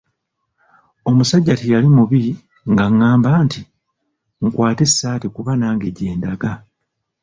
[1.09, 2.19] Omusajja teyali mubi
[2.71, 3.61] ng'angamba nti,
[4.45, 6.51] "nkwata essaati kuba nange gye ndaga."